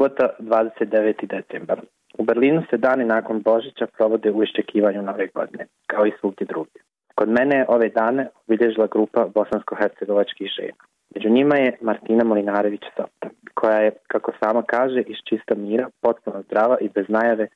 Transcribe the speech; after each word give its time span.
Subota 0.00 0.34
29. 0.40 1.26
decembar. 1.26 1.80
U 2.18 2.22
Berlinu 2.24 2.62
se 2.70 2.76
dani 2.76 3.04
nakon 3.04 3.42
Božića 3.42 3.86
provode 3.86 4.30
u 4.30 4.42
iščekivanju 4.42 5.02
nove 5.02 5.26
godine, 5.34 5.66
kao 5.86 6.06
i 6.06 6.12
svugdje 6.20 6.46
drugdje. 6.46 6.82
Kod 7.14 7.28
mene 7.28 7.56
je 7.56 7.66
ove 7.68 7.88
dane 7.88 8.28
obilježila 8.46 8.86
grupa 8.86 9.26
bosansko-hercegovačkih 9.34 10.48
žena. 10.56 10.82
Među 11.14 11.28
njima 11.28 11.56
je 11.56 11.76
Martina 11.80 12.24
Molinarević 12.24 12.80
Sopta, 12.96 13.28
koja 13.54 13.78
je, 13.78 13.90
kako 14.06 14.32
sama 14.44 14.62
kaže, 14.62 15.00
iz 15.00 15.16
čista 15.28 15.54
mira, 15.54 15.88
potpuno 16.00 16.42
zdrava 16.42 16.76
i 16.80 16.88
bez 16.88 17.06
najave 17.08 17.46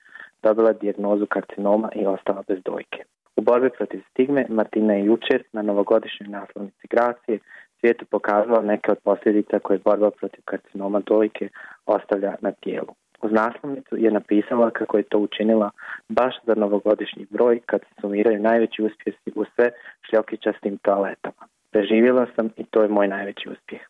dobila 0.43 0.73
dijagnozu 0.73 1.27
karcinoma 1.27 1.89
i 1.95 2.07
ostala 2.07 2.43
bez 2.49 2.59
dojke. 2.65 3.05
U 3.37 3.41
borbi 3.43 3.71
protiv 3.71 4.01
stigme 4.11 4.47
Martina 4.49 4.95
je 4.95 5.05
jučer 5.05 5.43
na 5.53 5.63
novogodišnjoj 5.63 6.29
naslovnici 6.29 6.89
Gracije 6.91 7.39
svijetu 7.85 8.05
pokazala 8.05 8.63
neke 8.63 8.93
od 8.93 8.99
posljedica 9.05 9.59
koje 9.59 9.79
borba 9.79 10.11
protiv 10.11 10.41
karcinoma 10.45 11.01
dojke 11.01 11.49
ostavlja 11.87 12.35
na 12.41 12.53
tijelu. 12.53 12.93
Uz 13.23 13.33
naslovnicu 13.33 13.97
je 13.97 14.11
napisala 14.11 14.71
kako 14.71 14.97
je 14.97 15.03
to 15.03 15.19
učinila 15.19 15.71
baš 16.09 16.35
za 16.47 16.55
novogodišnji 16.55 17.27
broj 17.31 17.61
kad 17.67 17.81
se 17.81 18.01
sumiraju 18.01 18.43
najveći 18.43 18.83
uspjesi 18.83 19.31
u 19.35 19.45
sve 19.55 19.71
šljokičastim 20.03 20.79
toaletama. 20.79 21.43
Preživjela 21.71 22.27
sam 22.37 22.51
i 22.57 22.65
to 22.65 22.83
je 22.83 22.89
moj 22.89 23.09
najveći 23.09 23.49
uspjeh. 23.49 23.81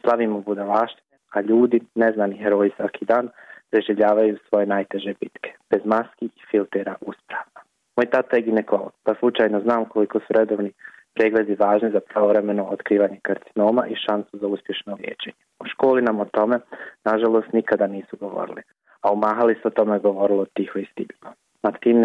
Slavimo 0.00 0.40
budalaštine, 0.40 1.16
a 1.30 1.40
ljudi, 1.40 1.80
neznani 1.94 2.36
heroji 2.36 2.70
svaki 2.76 3.04
dan, 3.04 3.28
preživljavaju 3.70 4.38
svoje 4.48 4.66
najteže 4.66 5.14
bitke, 5.20 5.50
bez 5.70 5.80
maski 5.84 6.24
i 6.24 6.40
filtera 6.50 6.94
uspravno. 7.00 7.58
Moj 7.96 8.06
tata 8.06 8.36
je 8.36 8.42
ginekolog, 8.42 8.92
pa 9.02 9.14
slučajno 9.14 9.60
znam 9.60 9.84
koliko 9.84 10.18
su 10.18 10.26
redovni 10.28 10.72
pregledi 11.18 11.54
važni 11.64 11.90
za 11.90 12.00
pravovremeno 12.00 12.64
otkrivanje 12.64 13.18
karcinoma 13.22 13.86
i 13.86 13.94
šansu 14.06 14.38
za 14.40 14.46
uspješno 14.46 14.92
liječenje. 15.00 15.42
U 15.60 15.64
školi 15.72 16.02
nam 16.02 16.20
o 16.20 16.24
tome, 16.24 16.60
nažalost, 17.04 17.52
nikada 17.52 17.86
nisu 17.86 18.16
govorili, 18.20 18.62
a 19.00 19.12
umahali 19.12 19.54
se 19.54 19.68
o 19.68 19.76
tome 19.78 19.98
govorilo 19.98 20.44
tiho 20.54 20.78
i 20.78 20.86
stigno. 20.92 21.28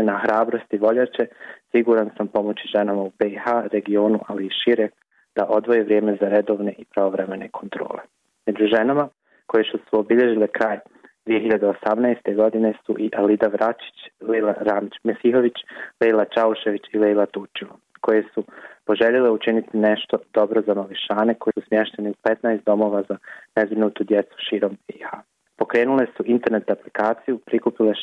na 0.03 0.17
hrabrost 0.23 0.73
i 0.73 0.77
voljače 0.77 1.23
siguran 1.71 2.09
sam 2.17 2.27
pomoći 2.27 2.67
ženama 2.75 3.01
u 3.01 3.11
BiH, 3.19 3.45
regionu, 3.71 4.19
ali 4.27 4.45
i 4.45 4.55
šire, 4.63 4.89
da 5.35 5.45
odvoje 5.49 5.83
vrijeme 5.83 6.17
za 6.21 6.27
redovne 6.29 6.73
i 6.77 6.85
pravovremene 6.85 7.49
kontrole. 7.49 8.01
Među 8.45 8.65
ženama 8.75 9.09
koje 9.45 9.63
su 9.63 9.77
obilježile 9.91 10.47
kraj 10.47 10.79
2018. 11.25 12.35
godine 12.35 12.73
su 12.85 12.95
i 12.99 13.09
Alida 13.17 13.47
Vračić, 13.47 13.97
Lila 14.21 14.53
Ramić-Mesihović, 14.61 15.57
Leila 16.01 16.25
Čaušević 16.25 16.83
i 16.93 16.97
Leila 16.97 17.25
Tučivo, 17.25 17.77
koje 18.05 18.23
su 18.33 18.43
poželjele 18.85 19.29
učiniti 19.29 19.77
nešto 19.77 20.17
dobro 20.33 20.61
za 20.67 20.73
mališane 20.73 21.33
koji 21.33 21.53
su 21.53 21.61
smješteni 21.67 22.09
u 22.09 22.19
15 22.29 22.59
domova 22.65 23.03
za 23.09 23.17
nezvinutu 23.55 24.03
djecu 24.03 24.35
širom 24.49 24.77
BiH. 24.87 25.09
Pokrenule 25.57 26.05
su 26.17 26.23
internet 26.25 26.71
aplikaciju, 26.71 27.37
prikupile 27.45 27.93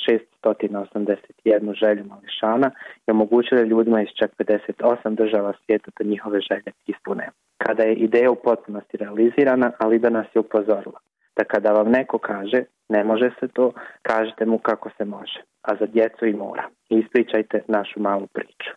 681 0.42 1.74
želju 1.82 2.04
mališana 2.04 2.70
i 3.06 3.10
omogućile 3.10 3.64
ljudima 3.64 4.02
iz 4.02 4.08
čak 4.18 4.30
58 4.38 5.14
država 5.14 5.52
svijeta 5.64 5.90
da 5.98 6.10
njihove 6.10 6.40
želje 6.40 6.70
ispune. 6.86 7.28
Kada 7.58 7.82
je 7.82 7.94
ideja 7.94 8.30
u 8.30 8.42
potpunosti 8.44 8.96
realizirana, 8.96 9.72
Alida 9.78 10.10
nas 10.10 10.26
je 10.34 10.40
upozorila 10.40 10.98
da 11.36 11.44
kada 11.44 11.70
vam 11.72 11.90
neko 11.90 12.18
kaže 12.18 12.60
ne 12.88 13.04
može 13.04 13.30
se 13.40 13.48
to, 13.48 13.72
kažete 14.02 14.46
mu 14.46 14.58
kako 14.58 14.90
se 14.96 15.04
može, 15.04 15.40
a 15.62 15.76
za 15.80 15.86
djecu 15.86 16.26
i 16.26 16.32
mora. 16.32 16.64
Ispričajte 16.88 17.62
našu 17.68 18.00
malu 18.00 18.26
priču. 18.26 18.70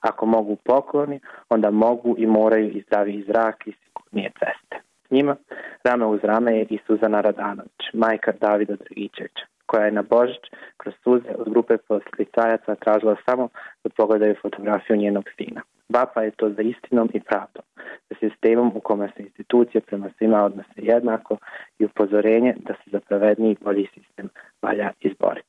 Ako 0.00 0.26
mogu 0.26 0.56
pokloni, 0.56 1.20
onda 1.48 1.70
mogu 1.70 2.14
i 2.18 2.26
moraju 2.26 2.70
i 2.70 2.82
zdravi 2.86 3.24
zrak 3.28 3.66
i 3.66 3.72
sigurnije 3.72 4.30
ceste. 4.30 4.82
S 5.08 5.10
njima 5.10 5.36
rame 5.84 6.06
uz 6.06 6.20
rame 6.22 6.56
je 6.56 6.66
i 6.70 6.78
Suzana 6.86 7.20
Radanović, 7.20 7.82
majka 7.92 8.32
Davida 8.40 8.76
Dragičevića, 8.76 9.46
koja 9.66 9.84
je 9.84 9.92
na 9.92 10.02
Božić 10.02 10.44
kroz 10.76 10.94
suze 11.04 11.30
od 11.38 11.48
grupe 11.48 11.76
poslicajaca 11.76 12.74
tražila 12.74 13.16
samo 13.26 13.48
da 13.84 13.90
pogledaju 13.96 14.34
fotografiju 14.42 14.96
njenog 14.96 15.24
sina. 15.36 15.60
Vapa 15.88 16.22
je 16.22 16.30
to 16.30 16.50
za 16.50 16.62
istinom 16.62 17.10
i 17.14 17.20
pravdom, 17.20 17.62
za 18.10 18.16
sistemom 18.20 18.72
u 18.74 18.80
kome 18.80 19.08
se 19.16 19.22
institucije 19.22 19.80
prema 19.80 20.10
svima 20.18 20.44
odnose 20.44 20.76
jednako 20.76 21.36
i 21.78 21.84
upozorenje 21.84 22.54
da 22.66 22.74
se 22.74 22.90
za 22.92 23.00
pravedniji 23.00 23.56
bolji 23.60 23.88
sistem 23.94 24.28
valja 24.62 24.90
izboriti. 25.00 25.47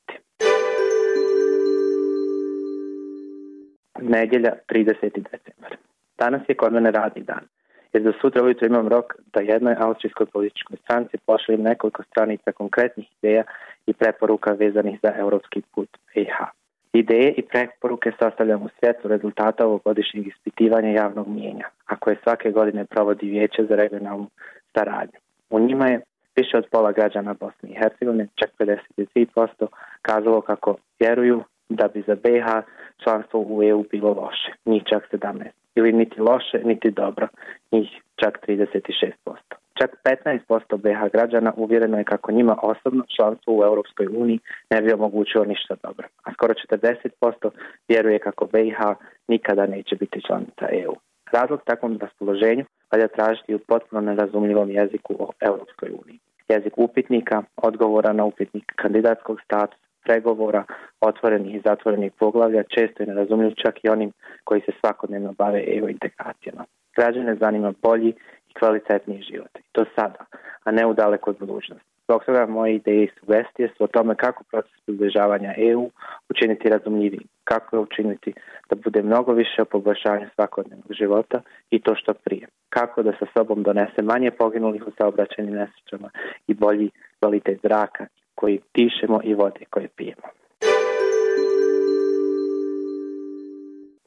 Nedjelja 4.00 4.52
30. 4.68 5.10
decembar. 5.30 5.76
Danas 6.18 6.42
je 6.48 6.54
kod 6.54 6.72
mene 6.72 6.90
radni 6.90 7.22
dan, 7.22 7.44
jer 7.92 8.02
za 8.02 8.12
sutra 8.20 8.44
ujutro 8.44 8.66
imam 8.66 8.88
rok 8.88 9.14
da 9.34 9.40
jednoj 9.40 9.74
austrijskoj 9.78 10.26
političkoj 10.26 10.76
stranci 10.84 11.18
pošaljem 11.26 11.62
nekoliko 11.62 12.02
stranica 12.02 12.52
konkretnih 12.52 13.08
ideja 13.18 13.44
i 13.86 13.92
preporuka 13.92 14.52
vezanih 14.52 14.98
za 15.02 15.12
europski 15.16 15.62
put 15.74 15.88
BiH. 16.14 16.36
Ideje 16.92 17.34
i 17.36 17.42
preporuke 17.42 18.12
sastavljam 18.18 18.62
u 18.62 18.68
svjetlu 18.78 19.08
rezultata 19.10 19.66
ovogodišnjeg 19.66 20.26
ispitivanja 20.26 20.88
javnog 20.88 21.28
mijenja, 21.28 21.66
a 21.86 21.96
koje 21.96 22.16
svake 22.22 22.50
godine 22.50 22.84
provodi 22.84 23.30
Vijeće 23.30 23.64
za 23.68 23.76
regionalnu 23.76 24.26
saradnju. 24.74 25.18
U 25.50 25.60
njima 25.60 25.86
je 25.86 26.00
više 26.36 26.56
od 26.56 26.66
pola 26.70 26.92
građana 26.92 27.34
Bosne 27.40 27.68
i 27.68 27.74
Hercegovine, 27.74 28.26
čak 28.34 28.50
53%, 28.58 29.66
kazalo 30.02 30.40
kako 30.40 30.76
vjeruju 31.00 31.44
da 31.70 31.88
bi 31.88 32.04
za 32.06 32.14
BiH 32.14 32.46
članstvo 33.04 33.44
u 33.48 33.62
EU 33.62 33.84
bilo 33.90 34.08
loše, 34.08 34.52
njih 34.66 34.82
čak 34.90 35.08
17. 35.12 35.44
Ili 35.74 35.92
niti 35.92 36.20
loše, 36.20 36.58
niti 36.64 36.90
dobro, 36.90 37.28
njih 37.72 37.88
čak 38.16 38.38
36%. 38.48 39.12
Čak 39.78 39.90
15% 40.04 40.76
BH 40.76 41.12
građana 41.12 41.52
uvjereno 41.56 41.98
je 41.98 42.04
kako 42.04 42.32
njima 42.32 42.56
osobno 42.62 43.04
članstvo 43.16 43.58
u 43.58 43.64
Europskoj 43.64 44.06
uniji 44.06 44.38
ne 44.70 44.82
bi 44.82 44.92
omogućilo 44.92 45.44
ništa 45.44 45.74
dobro, 45.82 46.08
a 46.24 46.32
skoro 46.32 46.54
40% 46.54 47.50
vjeruje 47.88 48.18
kako 48.18 48.46
BiH 48.46 48.78
nikada 49.28 49.66
neće 49.66 49.96
biti 49.96 50.22
članica 50.26 50.66
EU. 50.70 50.94
Razlog 51.32 51.60
takvom 51.64 51.98
raspoloženju 52.00 52.64
valja 52.92 53.08
tražiti 53.08 53.54
u 53.54 53.58
potpuno 53.58 54.00
nerazumljivom 54.00 54.70
jeziku 54.70 55.14
o 55.18 55.30
Europskoj. 55.40 55.90
Jezik 56.48 56.72
upitnika, 56.76 57.42
odgovora 57.56 58.12
na 58.12 58.24
upitnik 58.24 58.72
kandidatskog 58.76 59.40
statusa, 59.44 59.89
pregovora, 60.04 60.64
otvorenih 61.00 61.54
i 61.54 61.62
zatvorenih 61.64 62.12
poglavlja, 62.18 62.62
često 62.62 63.02
je 63.02 63.06
nerazumljiv 63.06 63.52
čak 63.62 63.84
i 63.84 63.88
onim 63.88 64.12
koji 64.44 64.60
se 64.60 64.72
svakodnevno 64.80 65.32
bave 65.32 65.64
EU 65.66 65.88
integracijama. 65.88 66.64
Građane 66.96 67.34
zanima 67.34 67.72
bolji 67.82 68.14
i 68.48 68.54
kvalitetniji 68.54 69.22
život. 69.22 69.58
I 69.58 69.62
to 69.72 69.84
sada, 69.96 70.24
a 70.64 70.70
ne 70.70 70.86
u 70.86 70.94
dalekoj 70.94 71.34
budućnosti. 71.40 71.90
Zbog 72.10 72.24
toga 72.24 72.46
moje 72.46 72.74
ideje 72.74 73.04
i 73.04 73.10
sugestije 73.20 73.68
su 73.76 73.84
o 73.84 73.86
tome 73.86 74.14
kako 74.14 74.44
proces 74.44 74.80
približavanja 74.86 75.54
EU 75.56 75.90
učiniti 76.30 76.68
razumljivim, 76.68 77.24
kako 77.44 77.76
je 77.76 77.80
učiniti 77.80 78.32
da 78.70 78.76
bude 78.84 79.02
mnogo 79.02 79.32
više 79.32 79.62
o 79.62 79.64
poboljšanju 79.64 80.26
svakodnevnog 80.34 80.92
života 81.00 81.40
i 81.70 81.80
to 81.80 81.94
što 81.94 82.14
prije. 82.14 82.46
Kako 82.68 83.02
da 83.02 83.12
sa 83.18 83.26
sobom 83.36 83.62
donese 83.62 84.02
manje 84.02 84.30
poginulih 84.30 84.82
u 84.86 84.90
saobraćajnim 84.98 85.54
nesrećama 85.54 86.10
i 86.46 86.54
bolji 86.54 86.90
kvalitet 87.20 87.60
zraka 87.62 88.06
koji 88.40 88.60
dišemo 88.74 89.20
i 89.24 89.34
vode 89.34 89.64
koje 89.70 89.88
pijemo. 89.96 90.26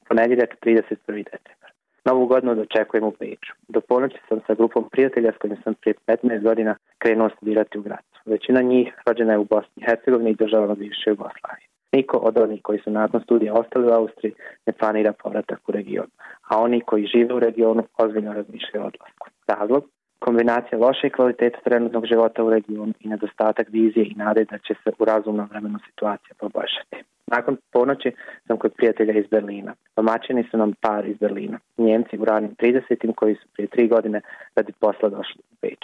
Ponedjeljak 0.07 0.51
31. 0.61 0.95
decembar. 1.07 1.71
Novu 2.05 2.25
godinu 2.25 2.55
dočekujem 2.55 3.05
u 3.05 3.13
Beču. 3.19 3.53
Do 3.67 3.81
ponoći 3.81 4.17
sam 4.29 4.39
sa 4.47 4.53
grupom 4.53 4.89
prijatelja 4.91 5.31
s 5.31 5.37
kojim 5.37 5.57
sam 5.63 5.73
prije 5.73 5.95
15 6.07 6.43
godina 6.43 6.75
krenuo 6.97 7.29
studirati 7.29 7.77
u 7.77 7.81
Gracu. 7.81 8.19
Većina 8.25 8.61
njih 8.61 8.87
rođena 9.05 9.33
je 9.33 9.39
u 9.39 9.43
Bosni 9.43 9.77
i 9.77 9.85
Hercegovini 9.85 10.31
i 10.31 10.41
državama 10.43 10.75
bivše 10.75 11.09
Jugoslavije. 11.09 11.67
Niko 11.91 12.17
od 12.17 12.37
onih 12.37 12.61
koji 12.61 12.79
su 12.79 12.91
nakon 12.91 13.21
studija 13.21 13.53
ostali 13.53 13.87
u 13.87 13.95
Austriji 13.99 14.33
ne 14.65 14.73
planira 14.73 15.13
povratak 15.23 15.69
u 15.69 15.71
region, 15.71 16.07
a 16.49 16.61
oni 16.61 16.81
koji 16.81 17.11
žive 17.13 17.33
u 17.33 17.39
regionu 17.39 17.83
ozbiljno 17.97 18.33
razmišljaju 18.33 18.83
o 18.83 18.87
odlasku. 18.87 19.27
Razlog? 19.47 19.83
Kombinacija 20.25 20.79
loše 20.79 21.09
kvalitete 21.09 21.57
trenutnog 21.63 22.05
života 22.05 22.43
u 22.43 22.49
regionu 22.49 22.93
i 22.99 23.07
nedostatak 23.07 23.67
vizije 23.69 24.05
i 24.05 24.15
nade 24.15 24.45
da 24.51 24.57
će 24.57 24.73
se 24.83 24.89
u 24.99 25.05
razumnom 25.05 25.47
vremenu 25.51 25.79
situacija 25.89 26.33
poboljšati. 26.39 26.97
Nakon 27.27 27.57
ponoći 27.71 28.11
sam 28.47 28.57
kod 28.57 28.73
prijatelja 28.77 29.13
iz 29.13 29.27
Berlina. 29.31 29.73
Domaćini 29.95 30.43
su 30.51 30.57
nam 30.57 30.73
par 30.81 31.05
iz 31.05 31.17
Berlina. 31.17 31.59
Njemci 31.77 32.17
u 32.17 32.25
ranim 32.25 32.55
30. 32.55 33.13
koji 33.15 33.35
su 33.35 33.47
prije 33.53 33.67
tri 33.67 33.87
godine 33.87 34.21
radi 34.55 34.73
posla 34.79 35.09
došli 35.09 35.41
u 35.51 35.55
Beč. 35.61 35.83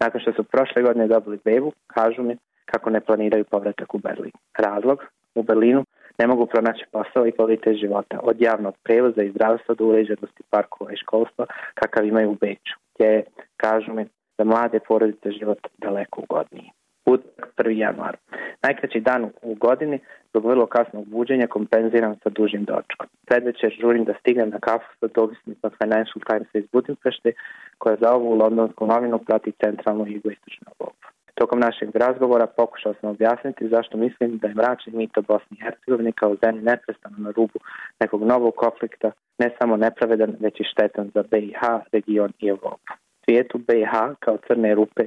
Nakon 0.00 0.20
što 0.20 0.32
su 0.32 0.44
prošle 0.44 0.82
godine 0.82 1.06
dobili 1.06 1.38
bebu, 1.44 1.72
kažu 1.86 2.22
mi 2.22 2.36
kako 2.64 2.90
ne 2.90 3.00
planiraju 3.00 3.44
povratak 3.44 3.94
u 3.94 3.98
Berlin. 3.98 4.32
Razlog? 4.58 4.98
U 5.34 5.42
Berlinu 5.42 5.84
ne 6.18 6.26
mogu 6.26 6.46
pronaći 6.46 6.84
posao 6.92 7.26
i 7.26 7.32
kvalitet 7.32 7.76
života, 7.76 8.20
od 8.22 8.36
javnog 8.40 8.74
prevoza 8.82 9.22
i 9.22 9.30
zdravstva 9.30 9.74
do 9.74 9.84
uređenosti 9.84 10.42
parkova 10.50 10.92
i 10.92 10.96
školstva 10.96 11.46
kakav 11.74 12.06
imaju 12.06 12.30
u 12.30 12.38
Beču, 12.40 12.74
gdje 13.00 13.22
kažu 13.56 13.94
mi 13.94 14.04
da 14.38 14.44
mlade 14.44 14.78
porodice 14.88 15.30
život 15.30 15.58
daleko 15.78 16.20
ugodniji. 16.20 16.70
Utak 17.06 17.52
1. 17.56 17.70
januar. 17.70 18.16
Najkraći 18.62 19.00
dan 19.00 19.30
u 19.42 19.54
godini 19.54 19.98
zbog 20.30 20.44
vrlo 20.46 20.66
kasnog 20.66 21.04
buđenja 21.08 21.46
kompenziram 21.46 22.14
sa 22.22 22.30
dužim 22.30 22.64
dočkom. 22.64 23.06
Predvečer 23.26 23.70
žurim 23.80 24.04
da 24.04 24.14
stignem 24.20 24.50
na 24.50 24.58
kafu 24.58 24.90
sa 25.00 25.06
dovisnicom 25.14 25.70
Financial 25.82 26.20
Times 26.28 26.54
iz 26.54 26.66
Budimpešte 26.72 27.32
koja 27.78 27.96
za 28.00 28.12
ovu 28.12 28.34
londonsku 28.34 28.86
novinu 28.86 29.18
prati 29.18 29.52
centralnu 29.64 30.06
i 30.06 30.12
jugoistočnu 30.12 30.66
Europu. 30.72 31.06
Tokom 31.34 31.60
našeg 31.60 31.96
razgovora 31.96 32.46
pokušao 32.46 32.94
sam 33.00 33.10
objasniti 33.10 33.68
zašto 33.68 33.96
mislim 33.96 34.38
da 34.38 34.48
je 34.48 34.54
mračni 34.54 34.92
mito 34.92 35.22
Bosni 35.22 35.56
i 35.56 35.62
Hercegovini 35.62 36.12
kao 36.12 36.36
zemlji 36.42 36.62
neprestano 36.62 37.16
na 37.18 37.30
rubu 37.30 37.58
nekog 38.00 38.22
novog 38.22 38.54
konflikta 38.54 39.10
ne 39.38 39.50
samo 39.58 39.76
nepravedan, 39.76 40.36
već 40.40 40.60
i 40.60 40.64
štetan 40.64 41.10
za 41.14 41.22
BiH, 41.30 41.60
region 41.92 42.32
i 42.38 42.48
Europu. 42.48 42.92
Svijetu 43.24 43.58
BiH 43.58 43.94
kao 44.18 44.36
crne 44.46 44.74
rupe 44.74 45.02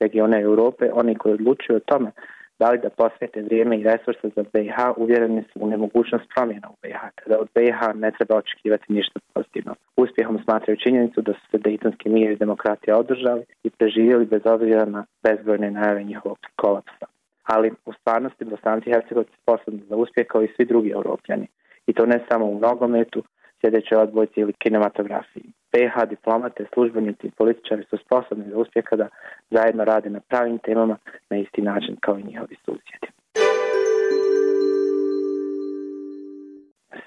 regione 0.00 0.40
Europe, 0.40 0.90
oni 0.92 1.14
koji 1.14 1.34
odlučuju 1.34 1.76
o 1.76 1.86
tome 1.86 2.10
da 2.58 2.70
li 2.70 2.78
da 2.78 2.90
posvete 2.90 3.42
vrijeme 3.42 3.78
i 3.78 3.82
resurse 3.82 4.28
za 4.36 4.44
BiH, 4.52 4.76
uvjereni 4.96 5.42
su 5.42 5.58
u 5.60 5.66
nemogućnost 5.66 6.24
promjena 6.34 6.68
u 6.70 6.76
BiH, 6.82 7.02
kada 7.14 7.38
od 7.40 7.48
BiH 7.54 7.80
ne 7.94 8.10
treba 8.10 8.34
očekivati 8.36 8.92
ništa 8.92 9.20
pozitivno. 9.34 9.74
Uspjehom 9.96 10.38
smatraju 10.44 10.82
činjenicu 10.84 11.20
da 11.20 11.32
su 11.32 11.40
se 11.50 11.58
Dejtonski 11.58 12.08
mir 12.08 12.30
i 12.30 12.36
demokratija 12.36 12.98
održali 12.98 13.42
i 13.62 13.70
preživjeli 13.70 14.26
bez 14.26 14.42
obzira 14.44 14.84
na 14.84 15.04
bezbrojne 15.22 15.70
najave 15.70 16.04
njihovog 16.04 16.38
kolapsa. 16.56 17.06
Ali 17.42 17.72
u 17.86 17.92
stvarnosti 17.92 18.44
Bosanci 18.44 18.90
i 18.90 18.92
Hercegovci 18.92 19.32
sposobni 19.42 19.82
za 19.88 19.96
uspjeh 19.96 20.26
kao 20.26 20.42
i 20.42 20.52
svi 20.56 20.64
drugi 20.64 20.90
europljani. 20.90 21.46
I 21.88 21.92
to 21.92 22.06
ne 22.06 22.18
samo 22.28 22.44
u 22.46 22.58
nogometu, 22.58 23.22
sljedećoj 23.60 23.98
odbojci 23.98 24.40
ili 24.40 24.52
kinematografiji. 24.52 25.52
PH 25.72 26.08
diplomate, 26.08 26.66
službenici 26.74 27.26
i 27.26 27.30
političari 27.30 27.84
su 27.90 27.96
sposobni 27.96 28.44
za 28.50 28.56
uspjeh 28.58 28.84
kada 28.84 29.08
zajedno 29.50 29.84
rade 29.84 30.10
na 30.10 30.20
pravim 30.20 30.58
temama 30.58 30.96
na 31.30 31.36
isti 31.36 31.62
način 31.62 31.96
kao 32.00 32.18
i 32.18 32.22
njihovi 32.22 32.56
susjedi. 32.64 33.08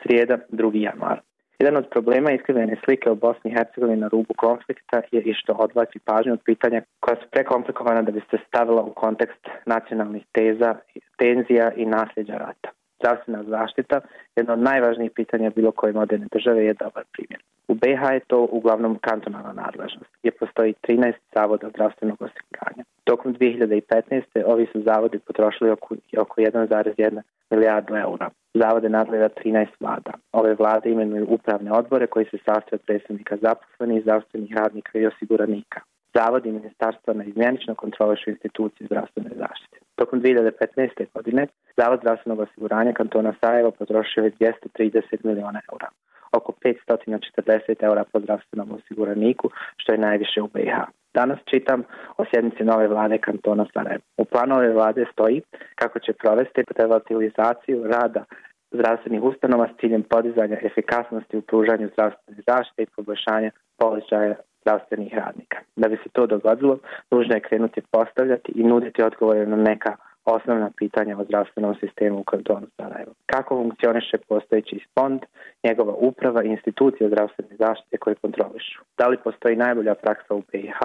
Srijeda, 0.03 0.37
2. 0.51 0.71
januar. 0.75 1.19
Jedan 1.59 1.77
od 1.77 1.89
problema 1.89 2.31
iskrivljene 2.31 2.75
slike 2.85 3.09
u 3.09 3.15
Bosni 3.15 3.51
i 3.51 3.53
Hercegovini 3.53 4.01
na 4.01 4.07
rubu 4.07 4.33
konflikta 4.37 5.01
je 5.11 5.21
i 5.21 5.33
što 5.33 5.53
odvlači 5.53 5.99
pažnju 5.99 6.33
od 6.33 6.39
pitanja 6.45 6.81
koja 6.99 7.15
su 7.15 7.27
prekomplikovana 7.31 8.01
da 8.01 8.11
bi 8.11 8.21
se 8.31 8.37
stavila 8.47 8.81
u 8.81 8.93
kontekst 8.93 9.47
nacionalnih 9.65 10.23
teza, 10.31 10.75
tenzija 11.17 11.71
i 11.75 11.85
nasljeđa 11.85 12.33
rata 12.33 12.80
zdravstvena 13.01 13.43
zaštita, 13.43 14.01
jedno 14.35 14.53
od 14.53 14.59
najvažnijih 14.59 15.11
pitanja 15.15 15.51
bilo 15.55 15.71
koje 15.71 15.93
moderne 15.93 16.27
države 16.31 16.65
je 16.65 16.73
dobar 16.73 17.03
primjer. 17.11 17.41
U 17.67 17.73
BiH 17.73 18.01
je 18.13 18.27
to 18.27 18.47
uglavnom 18.51 18.97
kantonalna 19.07 19.53
nadležnost, 19.53 20.11
gdje 20.19 20.31
postoji 20.31 20.73
13 20.87 21.13
zavoda 21.35 21.69
zdravstvenog 21.69 22.17
osiguranja. 22.21 22.83
Tokom 23.03 23.35
2015. 23.35 24.21
ovi 24.45 24.67
su 24.71 24.81
zavodi 24.81 25.19
potrošili 25.19 25.69
oko, 25.69 25.95
oko 26.17 26.41
1,1 26.41 27.21
milijardu 27.49 27.95
eura. 27.95 28.29
Zavode 28.53 28.89
nadgleda 28.89 29.29
13 29.29 29.67
vlada. 29.79 30.13
Ove 30.31 30.53
vlade 30.53 30.89
imenuju 30.89 31.25
upravne 31.29 31.71
odbore 31.71 32.07
koji 32.07 32.25
se 32.25 32.37
sastoje 32.37 32.79
od 32.79 32.85
predstavnika 32.85 33.37
zaposlenih, 33.41 34.01
zdravstvenih 34.01 34.53
radnika 34.55 34.99
i 34.99 35.05
osiguranika. 35.05 35.81
Zavodi 36.13 36.51
ministarstva 36.51 37.13
na 37.13 37.23
izmjenično 37.23 37.75
kontrolišu 37.75 38.29
institucije 38.29 38.87
zdravstvene 38.87 39.29
zaštite. 39.37 39.77
Tokom 39.95 40.21
2015. 40.21 41.05
godine 41.13 41.47
Zavod 41.77 41.99
zdravstvenog 41.99 42.39
osiguranja 42.39 42.93
kantona 42.93 43.33
Sarajevo 43.41 43.71
potrošio 43.71 44.23
je 44.23 44.31
230 44.31 45.01
miliona 45.23 45.61
eura, 45.71 45.87
oko 46.31 46.53
540 46.65 47.83
eura 47.83 48.03
po 48.11 48.19
zdravstvenom 48.19 48.71
osiguraniku, 48.71 49.49
što 49.77 49.91
je 49.91 49.97
najviše 49.97 50.41
u 50.41 50.47
BiH. 50.53 50.75
Danas 51.13 51.39
čitam 51.45 51.83
o 52.17 52.25
sjednici 52.29 52.63
nove 52.63 52.87
vlade 52.87 53.17
kantona 53.17 53.65
Sarajevo. 53.73 54.03
U 54.17 54.25
planu 54.25 54.55
ove 54.55 54.73
vlade 54.73 55.05
stoji 55.13 55.41
kako 55.75 55.99
će 55.99 56.13
provesti 56.13 56.63
relativizaciju 56.77 57.83
rada 57.83 58.23
zdravstvenih 58.71 59.23
ustanova 59.23 59.67
s 59.67 59.79
ciljem 59.79 60.03
podizanja 60.03 60.57
efikasnosti 60.61 61.37
u 61.37 61.41
pružanju 61.41 61.89
zdravstvene 61.93 62.41
zaštite 62.47 62.83
i 62.83 62.91
poboljšanja 62.95 63.51
položaja 63.77 64.35
zdravstvenih 64.61 65.13
radnika. 65.13 65.57
Da 65.75 65.87
bi 65.89 65.97
se 66.03 66.09
to 66.13 66.27
dogodilo, 66.27 66.77
nužno 67.11 67.35
je 67.35 67.39
krenuti 67.47 67.81
postavljati 67.91 68.51
i 68.55 68.63
nuditi 68.63 69.03
odgovore 69.03 69.45
na 69.45 69.55
neka 69.55 69.95
osnovna 70.25 70.71
pitanja 70.77 71.17
o 71.17 71.23
zdravstvenom 71.23 71.75
sistemu 71.75 72.19
u 72.19 72.23
kantonu 72.23 72.67
Sarajevo. 72.77 73.13
Kako 73.25 73.55
funkcioniše 73.55 74.17
postojeći 74.17 74.85
fond, 74.99 75.21
njegova 75.63 75.93
uprava 75.93 76.43
i 76.43 76.47
institucije 76.47 77.09
zdravstvene 77.09 77.55
zaštite 77.59 77.97
koje 77.97 78.15
kontrolišu? 78.15 78.81
Da 78.97 79.07
li 79.07 79.17
postoji 79.17 79.55
najbolja 79.55 79.95
praksa 79.95 80.33
u 80.33 80.43
BiH, 80.51 80.79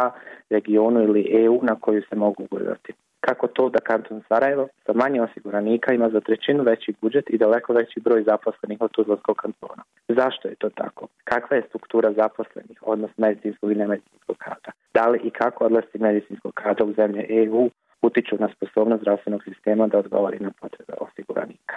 regionu 0.51 1.03
ili 1.03 1.45
EU 1.45 1.61
na 1.63 1.75
koju 1.81 2.03
se 2.09 2.17
mogu 2.17 2.43
ugledati? 2.43 2.93
Kako 3.21 3.47
to 3.47 3.69
da 3.69 3.79
kanton 3.79 4.23
Sarajevo 4.29 4.69
sa 4.87 4.93
manje 4.93 5.23
osiguranika 5.23 5.93
ima 5.93 6.11
za 6.11 6.21
trećinu 6.21 6.63
veći 6.63 6.95
budžet 7.01 7.31
i 7.31 7.39
daleko 7.39 7.73
veći 7.73 8.01
broj 8.01 8.23
zaposlenih 8.23 8.79
od 8.81 8.91
Tuzlanskog 8.91 9.37
kantona? 9.37 9.83
Zašto 10.09 10.49
je 10.49 10.55
to 10.55 10.71
tako? 10.71 11.07
Kakva 11.31 11.57
je 11.57 11.63
struktura 11.69 12.13
zaposlenih, 12.13 12.79
odnos 12.83 13.11
medicinskog 13.17 13.73
i 13.73 13.75
nemedicinskog 13.75 14.37
kada? 14.39 14.71
Da 14.95 15.09
li 15.09 15.19
i 15.25 15.31
kako 15.31 15.65
odlasti 15.65 15.99
medicinskog 15.99 16.53
kada 16.55 16.85
u 16.85 16.93
zemlje 16.93 17.27
EU 17.29 17.71
utiču 18.03 18.37
na 18.39 18.49
sposobnost 18.57 19.01
zdravstvenog 19.01 19.43
sistema 19.45 19.87
da 19.87 19.99
odgovori 19.99 20.39
na 20.41 20.51
potrebe 20.61 20.93
osiguranika. 21.01 21.77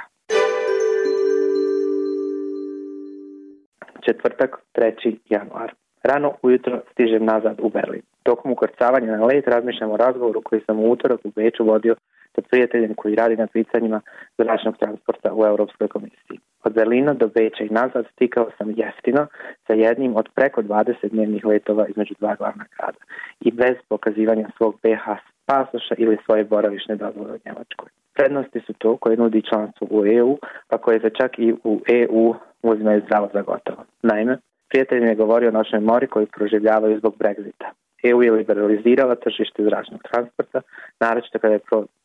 Četvrtak, 4.05 4.59
3. 4.73 5.17
januar. 5.29 5.73
Rano 6.03 6.33
ujutro 6.41 6.81
stižem 6.91 7.25
nazad 7.25 7.59
u 7.61 7.69
Berlin. 7.69 8.01
Tokom 8.29 8.51
ukrcavanja 8.51 9.17
na 9.17 9.25
let 9.25 9.47
razmišljam 9.47 9.91
o 9.91 9.97
razgovoru 9.97 10.41
koji 10.41 10.61
sam 10.65 10.79
u 10.79 10.91
utorak 10.91 11.19
u 11.23 11.31
Beču 11.35 11.65
vodio 11.65 11.95
sa 12.35 12.41
prijateljem 12.49 12.93
koji 12.93 13.15
radi 13.15 13.35
na 13.35 13.47
pitanjima 13.47 14.01
zračnog 14.37 14.77
transporta 14.77 15.33
u 15.33 15.45
Europskoj 15.45 15.87
komisiji. 15.87 16.39
Od 16.63 16.73
Berlina 16.73 17.13
do 17.13 17.27
Beča 17.27 17.63
i 17.63 17.73
nazad 17.79 18.05
stikao 18.13 18.47
sam 18.57 18.73
jeftino 18.75 19.27
sa 19.67 19.73
jednim 19.73 20.15
od 20.15 20.29
preko 20.35 20.61
20 20.61 21.09
dnevnih 21.11 21.45
letova 21.45 21.87
između 21.87 22.13
dva 22.19 22.35
glavna 22.35 22.65
grada 22.77 23.01
i 23.41 23.51
bez 23.51 23.75
pokazivanja 23.87 24.47
svog 24.57 24.73
BH 24.83 25.05
pasoša 25.45 25.95
ili 25.97 26.17
svoje 26.25 26.43
boravišne 26.43 26.95
dozvole 26.95 27.31
u 27.33 27.39
Njemačkoj. 27.45 27.89
Prednosti 28.13 28.59
su 28.59 28.73
to 28.73 28.97
koje 28.97 29.17
nudi 29.17 29.41
članstvo 29.49 29.87
u 29.91 30.05
EU, 30.05 30.37
pa 30.67 30.77
koje 30.77 30.99
se 30.99 31.09
čak 31.19 31.39
i 31.39 31.53
u 31.63 31.81
EU 31.87 32.35
uzimaju 32.63 33.01
zdravo 33.05 33.29
za 33.33 33.41
gotovo. 33.41 33.83
Naime, 34.03 34.37
prijatelj 34.69 34.99
mi 34.99 35.09
je 35.09 35.15
govorio 35.15 35.49
o 35.49 35.57
noćnoj 35.59 35.81
mori 35.81 36.07
koju 36.07 36.27
proživljavaju 36.27 36.99
zbog 36.99 37.15
Brexita. 37.17 37.69
EU 38.03 38.23
je 38.23 38.31
liberalizirala 38.31 39.15
tržište 39.15 39.63
zračnog 39.63 40.01
transporta, 40.11 40.61
naročito 40.99 41.39
kada 41.39 41.53
je 41.53 41.59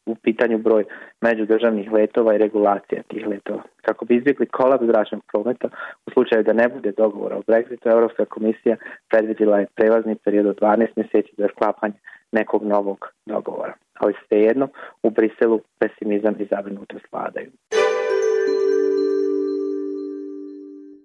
u 0.06 0.14
pitanju 0.14 0.58
broj 0.58 0.85
međudržavnih 1.20 1.93
letova 1.93 2.35
i 2.35 2.38
regulacija 2.38 3.02
tih 3.02 3.26
letova. 3.26 3.62
Kako 3.82 4.05
bi 4.05 4.17
izbjegli 4.17 4.46
kolaps 4.46 4.85
zračnog 4.85 5.23
prometa, 5.32 5.69
u 6.06 6.11
slučaju 6.11 6.43
da 6.44 6.52
ne 6.52 6.69
bude 6.69 6.93
dogovora 6.93 7.37
o 7.37 7.43
Brexitu, 7.43 7.93
Europska 7.93 8.25
komisija 8.25 8.76
predvidjela 9.08 9.58
je 9.58 9.67
prelazni 9.75 10.17
period 10.25 10.46
od 10.46 10.61
12 10.61 10.87
mjeseci 10.96 11.32
za 11.37 11.49
sklapanje 11.49 11.94
nekog 12.32 12.62
novog 12.62 13.08
dogovora. 13.26 13.75
Ali 13.94 14.15
svejedno, 14.29 14.69
u 15.03 15.10
Briselu 15.10 15.60
pesimizam 15.79 16.34
i 16.39 16.46
zabrinutost 16.51 17.05
vladaju. 17.13 17.51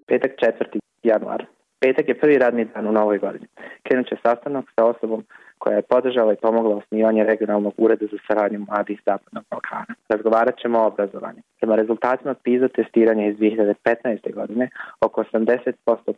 Petak 0.07 0.31
4. 0.41 0.79
januar. 1.03 1.45
Petak 1.79 2.07
je 2.07 2.19
prvi 2.19 2.37
radni 2.37 2.65
dan 2.65 2.87
u 2.87 2.91
novoj 2.91 3.17
godini. 3.17 3.47
Krenut 3.89 4.07
će 4.07 4.15
sastanak 4.23 4.65
sa 4.75 4.85
osobom 4.85 5.23
koja 5.57 5.75
je 5.75 5.89
podržala 5.93 6.33
i 6.33 6.41
pomogla 6.41 6.75
osnivanje 6.75 7.23
regionalnog 7.23 7.73
ureda 7.77 8.05
za 8.11 8.17
saradnju 8.27 8.59
mladih 8.69 9.01
Zapadnog 9.05 9.43
Balkana. 9.51 9.93
Razgovarat 10.09 10.55
ćemo 10.61 10.79
o 10.79 10.87
obrazovanju. 10.87 11.41
Prema 11.59 11.75
rezultatima 11.75 12.33
PISA 12.43 12.67
testiranja 12.67 13.25
iz 13.27 13.37
2015. 13.37 14.33
godine, 14.33 14.69
oko 15.01 15.23
80% 15.23 15.73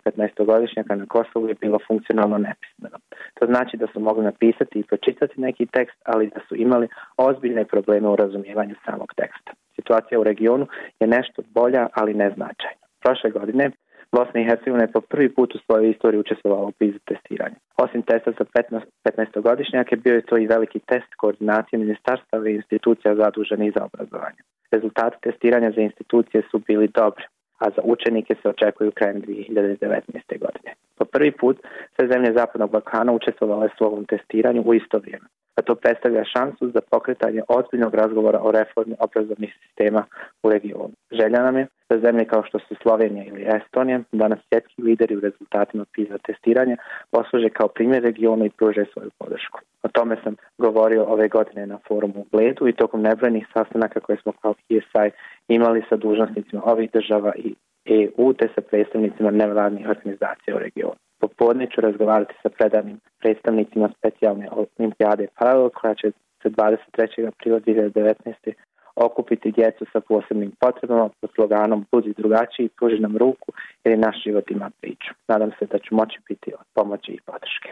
15-godišnjaka 0.05 0.95
na 0.95 1.05
Kosovu 1.05 1.47
je 1.47 1.55
bilo 1.61 1.77
funkcionalno 1.87 2.37
nepismeno. 2.37 2.97
To 3.33 3.45
znači 3.45 3.77
da 3.77 3.87
su 3.93 3.99
mogli 3.99 4.23
napisati 4.23 4.79
i 4.79 4.83
pročitati 4.83 5.41
neki 5.41 5.65
tekst, 5.65 5.97
ali 6.05 6.31
da 6.35 6.39
su 6.47 6.55
imali 6.55 6.87
ozbiljne 7.17 7.65
probleme 7.65 8.07
u 8.09 8.15
razumijevanju 8.15 8.75
samog 8.85 9.13
teksta. 9.15 9.51
Situacija 9.75 10.19
u 10.19 10.23
regionu 10.23 10.67
je 10.99 11.07
nešto 11.07 11.41
bolja, 11.53 11.87
ali 11.93 12.13
neznačajna. 12.13 12.81
Prošle 13.03 13.29
godine 13.29 13.71
Bosna 14.11 14.41
i 14.41 14.43
Hercegovina 14.43 14.83
je 14.83 14.91
po 14.91 15.01
prvi 15.01 15.29
put 15.35 15.55
u 15.55 15.59
svojoj 15.65 15.91
istoriji 15.91 16.19
učestvovala 16.19 16.67
u 16.67 16.71
PISA 16.71 16.99
testiranju. 17.05 17.55
Osim 17.77 18.01
testa 18.01 18.31
za 18.39 18.45
15, 18.45 18.81
15-godišnjake, 19.05 19.95
bio 19.95 20.15
je 20.15 20.21
to 20.29 20.37
i 20.37 20.47
veliki 20.47 20.79
test 20.79 21.11
koordinacije 21.17 21.79
ministarstava 21.79 22.49
i 22.49 22.55
institucija 22.55 23.15
zaduženih 23.15 23.73
za 23.75 23.85
obrazovanje. 23.85 24.41
Rezultati 24.71 25.17
testiranja 25.21 25.71
za 25.71 25.81
institucije 25.81 26.43
su 26.51 26.59
bili 26.67 26.87
dobri, 26.87 27.23
a 27.57 27.65
za 27.75 27.81
učenike 27.83 28.35
se 28.41 28.49
očekuju 28.49 28.91
krajem 28.91 29.21
2019. 29.21 30.39
godine. 30.39 30.69
Po 31.01 31.05
prvi 31.05 31.31
put 31.31 31.57
sve 31.95 32.07
zemlje 32.07 32.33
Zapadnog 32.33 32.71
Balkana 32.71 33.11
učestvovale 33.11 33.69
su 33.77 33.83
u 33.83 33.87
ovom 33.87 34.05
testiranju 34.05 34.61
u 34.65 34.73
isto 34.73 34.97
vrijeme 34.97 35.27
a 35.55 35.61
to 35.61 35.75
predstavlja 35.75 36.23
šansu 36.23 36.71
za 36.73 36.81
pokretanje 36.91 37.41
ozbiljnog 37.47 37.95
razgovora 37.95 38.39
o 38.41 38.51
reformi 38.51 38.95
obrazovnih 38.99 39.53
sistema 39.61 40.05
u 40.43 40.49
regionu. 40.49 40.93
Želja 41.11 41.39
nam 41.43 41.57
je 41.57 41.67
da 41.89 41.99
zemlje 41.99 42.25
kao 42.25 42.43
što 42.43 42.59
su 42.59 42.75
Slovenija 42.81 43.25
ili 43.25 43.47
Estonija, 43.57 43.99
danas 44.11 44.39
svjetski 44.47 44.81
lideri 44.81 45.17
u 45.17 45.19
rezultatima 45.19 45.85
PISA 45.93 46.17
testiranja, 46.17 46.77
posluže 47.11 47.49
kao 47.49 47.67
primjer 47.67 48.03
regionu 48.03 48.45
i 48.45 48.49
pruže 48.49 48.85
svoju 48.93 49.09
podršku. 49.19 49.59
O 49.83 49.87
tome 49.87 50.17
sam 50.23 50.35
govorio 50.57 51.03
ove 51.03 51.27
godine 51.27 51.65
na 51.65 51.77
forumu 51.87 52.19
u 52.21 52.25
Bledu 52.31 52.67
i 52.67 52.77
tokom 52.81 53.01
nebrojnih 53.01 53.47
sastanaka 53.53 53.99
koje 53.99 54.17
smo 54.17 54.31
kao 54.41 54.53
ESI 54.69 55.07
imali 55.47 55.83
sa 55.89 55.95
dužnosnicima 55.95 56.61
ovih 56.65 56.91
država 56.91 57.31
i 57.35 57.55
EU 57.85 58.33
te 58.33 58.47
sa 58.55 58.61
predstavnicima 58.61 59.31
nevladnih 59.31 59.89
organizacija 59.89 60.55
u 60.55 60.59
regionu. 60.59 60.99
Popodne 61.19 61.67
ću 61.71 61.81
razgovarati 61.81 62.33
sa 62.43 62.49
predanim 62.49 62.99
predstavnicima 63.19 63.89
specijalne 63.97 64.49
olimpijade 64.51 65.27
Paralel 65.39 65.69
koja 65.69 65.95
će 65.95 66.11
se 66.41 66.49
23. 66.49 67.27
aprila 67.27 67.59
2019. 67.59 68.53
okupiti 68.95 69.51
djecu 69.51 69.85
sa 69.93 69.99
posebnim 69.99 70.51
potrebama 70.59 71.09
pod 71.21 71.29
sloganom 71.35 71.85
Budi 71.91 72.13
drugačiji, 72.17 72.69
pruži 72.77 72.99
nam 72.99 73.17
ruku 73.17 73.51
jer 73.83 73.99
naš 73.99 74.23
život 74.23 74.51
ima 74.51 74.71
priču. 74.81 75.13
Nadam 75.27 75.51
se 75.59 75.65
da 75.65 75.77
ću 75.79 75.95
moći 75.95 76.19
biti 76.29 76.53
od 76.53 76.65
pomoći 76.73 77.11
i 77.11 77.21
podrške. 77.25 77.69